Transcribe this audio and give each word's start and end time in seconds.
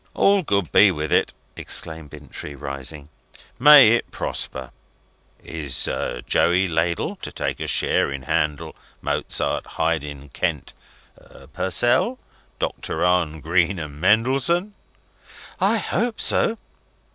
"All 0.15 0.41
good 0.41 0.71
be 0.71 0.89
with 0.89 1.11
it!" 1.11 1.35
exclaimed 1.55 2.09
Bintrey, 2.09 2.55
rising. 2.55 3.09
"May 3.59 3.89
it 3.89 4.09
prosper! 4.09 4.71
Is 5.43 5.87
Joey 6.25 6.67
Ladle 6.67 7.17
to 7.17 7.31
take 7.31 7.59
a 7.59 7.67
share 7.67 8.11
in 8.11 8.23
Handel, 8.23 8.75
Mozart, 9.03 9.67
Haydn, 9.77 10.29
Kent, 10.29 10.73
Purcell, 11.53 12.17
Doctor 12.57 13.05
Arne, 13.05 13.41
Greene, 13.41 13.77
and 13.77 14.01
Mendelssohn? 14.01 14.73
"I 15.59 15.77
hope 15.77 16.19
so." 16.19 16.57